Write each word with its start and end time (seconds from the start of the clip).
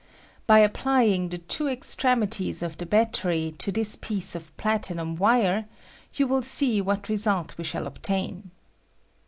By 0.47 0.57
applying 0.61 1.29
the 1.29 1.37
two 1.37 1.69
ex 1.69 1.95
tremities 1.95 2.63
of 2.63 2.75
the 2.79 2.87
battery 2.87 3.53
to 3.59 3.71
this 3.71 3.95
piece 3.95 4.33
of 4.33 4.51
plati 4.57 4.95
num 4.95 5.15
wire, 5.15 5.67
yoa 6.15 6.27
wUl 6.27 6.41
see 6.41 6.81
what 6.81 7.03
lesult 7.03 7.55
we 7.55 7.63
shall 7.63 7.85
obtain. 7.85 8.49